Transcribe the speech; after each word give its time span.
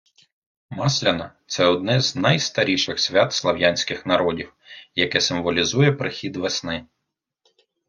Масляна– 0.69 1.31
це 1.47 1.65
одне 1.65 2.01
з 2.01 2.15
найстаріших 2.15 2.99
свят 2.99 3.33
слов'янських 3.33 4.05
народів, 4.05 4.53
яке 4.95 5.21
символізує 5.21 5.91
прихід 5.91 6.37
весни. 6.37 6.85